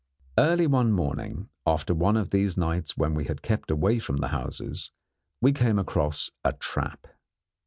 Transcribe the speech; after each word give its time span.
Early 0.39 0.65
one 0.65 0.93
morning, 0.93 1.49
after 1.63 1.93
one 1.93 2.17
of 2.17 2.31
these 2.31 2.57
nights 2.57 2.97
when 2.97 3.13
we 3.13 3.25
had 3.25 3.43
kept 3.43 3.69
away 3.69 3.99
from 3.99 4.17
the 4.17 4.29
houses, 4.29 4.89
we 5.41 5.53
came 5.53 5.77
across 5.77 6.31
a 6.43 6.53
trap. 6.53 7.05